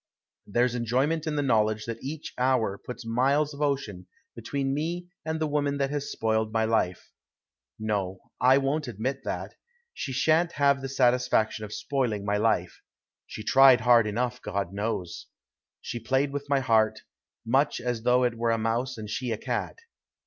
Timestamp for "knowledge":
1.43-1.85